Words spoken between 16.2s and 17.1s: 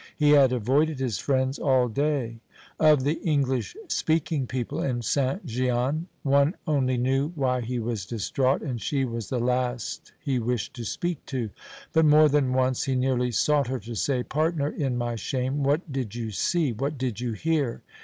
see? what